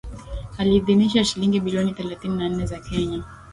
[0.57, 3.23] aliidhinisha shilingi bilioni thelathini na nne za Kenya